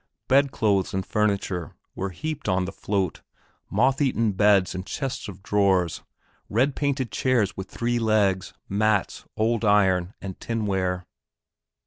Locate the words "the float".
2.65-3.21